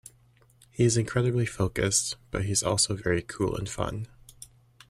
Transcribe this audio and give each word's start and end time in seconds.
He's 0.71 0.97
incredibly 0.97 1.45
focused, 1.45 2.15
but 2.31 2.45
he's 2.45 2.63
also 2.63 2.95
very 2.95 3.21
cool 3.21 3.55
and 3.55 3.69
fun. 3.69 4.07